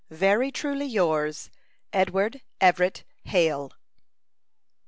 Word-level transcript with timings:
Very 0.09 0.51
truly 0.51 0.87
yours, 0.87 1.51
Edward 1.93 2.41
Everett 2.59 3.03
Hale. 3.25 3.71